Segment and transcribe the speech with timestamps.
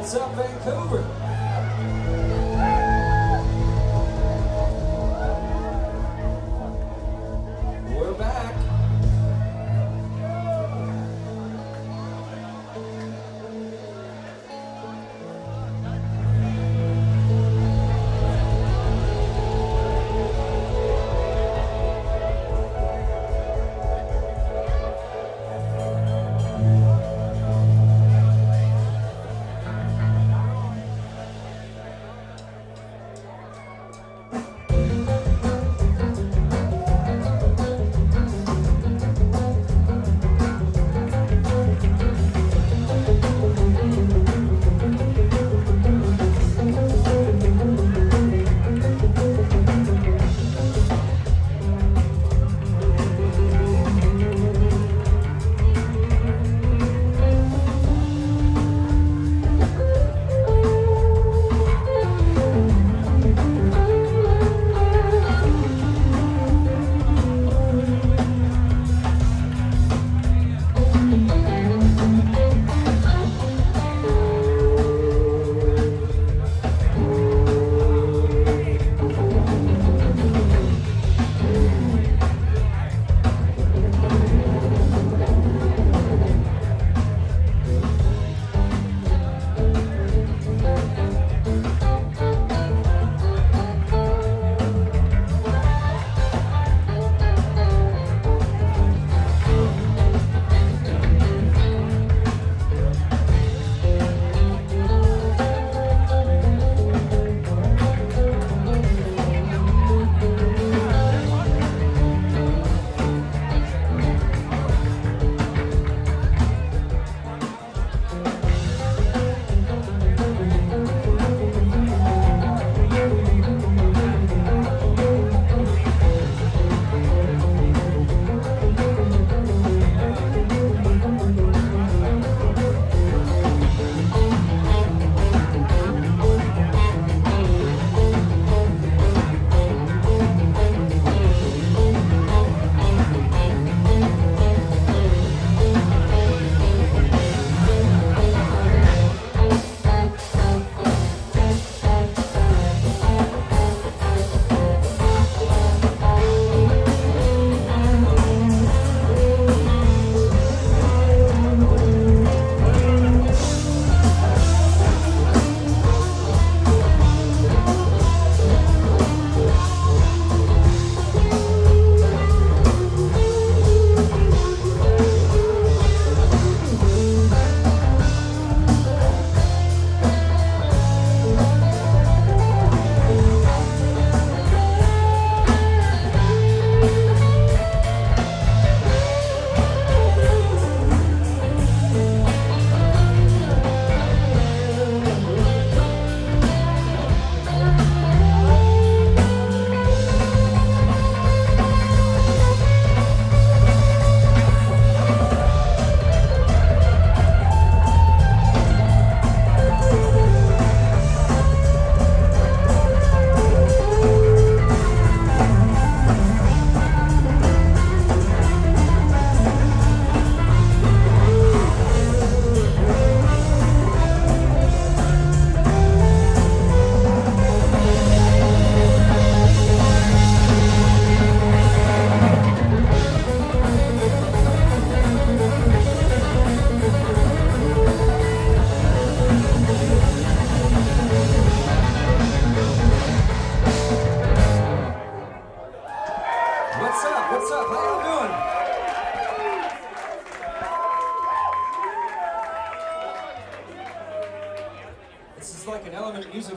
[0.00, 2.19] What's up, Vancouver?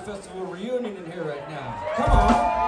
[0.05, 1.81] Festival reunion in here right now.
[1.95, 2.63] Come on.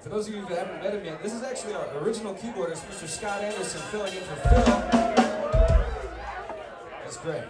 [0.00, 2.86] For those of you who haven't met him yet, this is actually our original keyboardist,
[2.86, 3.06] Mr.
[3.06, 4.64] Scott Anderson, filling in for Phil.
[7.04, 7.42] That's great.